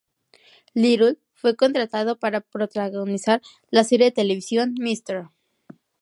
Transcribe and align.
Little 0.73 1.19
fue 1.35 1.55
contratado 1.55 2.17
para 2.17 2.41
protagonizar 2.41 3.39
la 3.69 3.83
serie 3.83 4.05
de 4.07 4.11
televisión 4.11 4.73
"Mr. 4.79 5.29